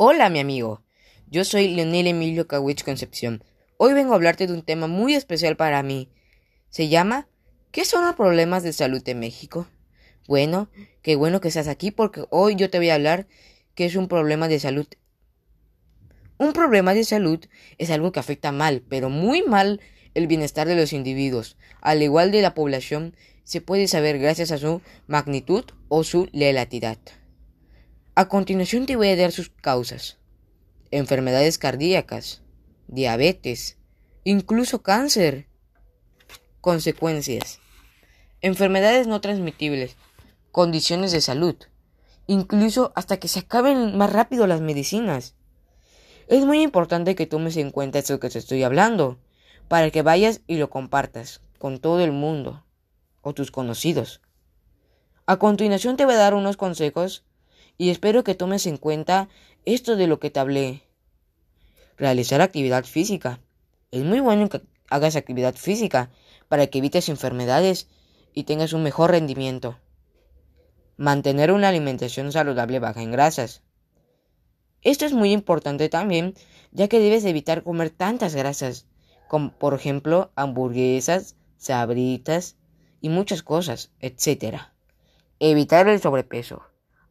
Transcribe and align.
Hola, 0.00 0.30
mi 0.30 0.38
amigo. 0.38 0.84
Yo 1.26 1.44
soy 1.44 1.74
Leonel 1.74 2.06
Emilio 2.06 2.46
Kawich 2.46 2.84
Concepción. 2.84 3.42
Hoy 3.78 3.94
vengo 3.94 4.12
a 4.12 4.14
hablarte 4.14 4.46
de 4.46 4.52
un 4.52 4.62
tema 4.62 4.86
muy 4.86 5.14
especial 5.14 5.56
para 5.56 5.82
mí. 5.82 6.08
Se 6.70 6.88
llama 6.88 7.26
¿Qué 7.72 7.84
son 7.84 8.04
los 8.04 8.14
problemas 8.14 8.62
de 8.62 8.72
salud 8.72 9.02
en 9.08 9.18
México? 9.18 9.66
Bueno, 10.28 10.70
qué 11.02 11.16
bueno 11.16 11.40
que 11.40 11.48
estás 11.48 11.66
aquí 11.66 11.90
porque 11.90 12.26
hoy 12.30 12.54
yo 12.54 12.70
te 12.70 12.78
voy 12.78 12.90
a 12.90 12.94
hablar 12.94 13.26
qué 13.74 13.86
es 13.86 13.96
un 13.96 14.06
problema 14.06 14.46
de 14.46 14.60
salud. 14.60 14.86
Un 16.38 16.52
problema 16.52 16.94
de 16.94 17.02
salud 17.02 17.44
es 17.76 17.90
algo 17.90 18.12
que 18.12 18.20
afecta 18.20 18.52
mal, 18.52 18.84
pero 18.88 19.10
muy 19.10 19.42
mal, 19.42 19.80
el 20.14 20.28
bienestar 20.28 20.68
de 20.68 20.76
los 20.76 20.92
individuos. 20.92 21.56
Al 21.80 22.04
igual 22.04 22.30
de 22.30 22.42
la 22.42 22.54
población, 22.54 23.16
se 23.42 23.60
puede 23.60 23.88
saber 23.88 24.20
gracias 24.20 24.52
a 24.52 24.58
su 24.58 24.80
magnitud 25.08 25.64
o 25.88 26.04
su 26.04 26.28
lelatidad. 26.30 26.98
A 28.18 28.26
continuación 28.26 28.86
te 28.86 28.96
voy 28.96 29.10
a 29.10 29.16
dar 29.16 29.30
sus 29.30 29.48
causas. 29.48 30.18
Enfermedades 30.90 31.56
cardíacas, 31.56 32.42
diabetes, 32.88 33.78
incluso 34.24 34.82
cáncer. 34.82 35.46
Consecuencias. 36.60 37.60
Enfermedades 38.40 39.06
no 39.06 39.20
transmitibles, 39.20 39.94
condiciones 40.50 41.12
de 41.12 41.20
salud, 41.20 41.54
incluso 42.26 42.90
hasta 42.96 43.18
que 43.18 43.28
se 43.28 43.38
acaben 43.38 43.96
más 43.96 44.12
rápido 44.12 44.48
las 44.48 44.60
medicinas. 44.60 45.36
Es 46.26 46.44
muy 46.44 46.62
importante 46.62 47.14
que 47.14 47.26
tomes 47.26 47.56
en 47.56 47.70
cuenta 47.70 48.00
esto 48.00 48.18
que 48.18 48.30
te 48.30 48.40
estoy 48.40 48.64
hablando, 48.64 49.20
para 49.68 49.92
que 49.92 50.02
vayas 50.02 50.40
y 50.48 50.56
lo 50.56 50.70
compartas 50.70 51.40
con 51.60 51.78
todo 51.78 52.00
el 52.00 52.10
mundo 52.10 52.66
o 53.22 53.32
tus 53.32 53.52
conocidos. 53.52 54.22
A 55.24 55.36
continuación 55.36 55.96
te 55.96 56.04
voy 56.04 56.14
a 56.14 56.18
dar 56.18 56.34
unos 56.34 56.56
consejos 56.56 57.27
y 57.78 57.90
espero 57.90 58.24
que 58.24 58.34
tomes 58.34 58.66
en 58.66 58.76
cuenta 58.76 59.28
esto 59.64 59.96
de 59.96 60.08
lo 60.08 60.18
que 60.18 60.30
te 60.30 60.40
hablé. 60.40 60.82
Realizar 61.96 62.40
actividad 62.40 62.84
física. 62.84 63.40
Es 63.92 64.02
muy 64.02 64.20
bueno 64.20 64.48
que 64.48 64.60
hagas 64.90 65.16
actividad 65.16 65.54
física 65.54 66.10
para 66.48 66.66
que 66.66 66.78
evites 66.78 67.08
enfermedades 67.08 67.88
y 68.34 68.44
tengas 68.44 68.72
un 68.72 68.82
mejor 68.82 69.12
rendimiento. 69.12 69.78
Mantener 70.96 71.52
una 71.52 71.68
alimentación 71.68 72.32
saludable 72.32 72.80
baja 72.80 73.02
en 73.02 73.12
grasas. 73.12 73.62
Esto 74.82 75.06
es 75.06 75.12
muy 75.12 75.32
importante 75.32 75.88
también, 75.88 76.34
ya 76.72 76.88
que 76.88 76.98
debes 76.98 77.24
evitar 77.24 77.62
comer 77.62 77.90
tantas 77.90 78.34
grasas, 78.34 78.86
como 79.28 79.52
por 79.52 79.74
ejemplo 79.74 80.32
hamburguesas, 80.34 81.36
sabritas 81.56 82.56
y 83.00 83.08
muchas 83.08 83.42
cosas, 83.42 83.92
etc. 84.00 84.62
Evitar 85.38 85.88
el 85.88 86.00
sobrepeso. 86.00 86.62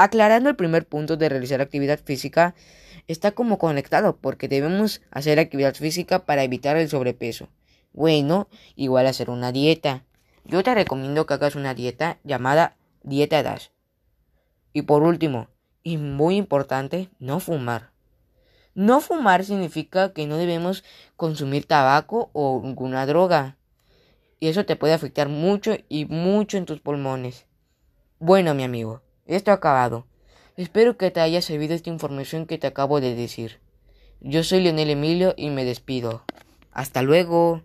Aclarando 0.00 0.48
el 0.48 0.54
primer 0.54 0.86
punto 0.86 1.16
de 1.16 1.28
realizar 1.28 1.60
actividad 1.60 1.98
física, 1.98 2.54
está 3.08 3.32
como 3.32 3.58
conectado 3.58 4.16
porque 4.16 4.46
debemos 4.46 5.02
hacer 5.10 5.40
actividad 5.40 5.74
física 5.74 6.24
para 6.24 6.44
evitar 6.44 6.76
el 6.76 6.88
sobrepeso. 6.88 7.48
Bueno, 7.92 8.48
igual 8.76 9.08
hacer 9.08 9.28
una 9.28 9.50
dieta. 9.50 10.04
Yo 10.44 10.62
te 10.62 10.72
recomiendo 10.72 11.26
que 11.26 11.34
hagas 11.34 11.56
una 11.56 11.74
dieta 11.74 12.20
llamada 12.22 12.76
dieta 13.02 13.42
DASH. 13.42 13.70
Y 14.72 14.82
por 14.82 15.02
último, 15.02 15.48
y 15.82 15.96
muy 15.96 16.36
importante, 16.36 17.08
no 17.18 17.40
fumar. 17.40 17.90
No 18.76 19.00
fumar 19.00 19.44
significa 19.44 20.12
que 20.12 20.28
no 20.28 20.36
debemos 20.36 20.84
consumir 21.16 21.66
tabaco 21.66 22.30
o 22.34 22.60
ninguna 22.62 23.04
droga. 23.04 23.56
Y 24.38 24.46
eso 24.46 24.64
te 24.64 24.76
puede 24.76 24.92
afectar 24.92 25.28
mucho 25.28 25.76
y 25.88 26.04
mucho 26.04 26.56
en 26.56 26.66
tus 26.66 26.78
pulmones. 26.78 27.46
Bueno, 28.20 28.54
mi 28.54 28.62
amigo. 28.62 29.02
Esto 29.28 29.50
ha 29.50 29.54
acabado. 29.54 30.06
Espero 30.56 30.96
que 30.96 31.10
te 31.10 31.20
haya 31.20 31.42
servido 31.42 31.74
esta 31.74 31.90
información 31.90 32.46
que 32.46 32.56
te 32.56 32.66
acabo 32.66 33.00
de 33.02 33.14
decir. 33.14 33.60
Yo 34.20 34.42
soy 34.42 34.60
Leonel 34.60 34.88
Emilio 34.88 35.34
y 35.36 35.50
me 35.50 35.66
despido. 35.66 36.24
Hasta 36.72 37.02
luego. 37.02 37.62